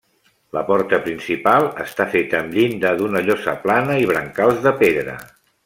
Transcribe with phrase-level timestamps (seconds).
[0.55, 5.21] La porta principal està feta amb llinda d'una llosa plana i brancals de pedra.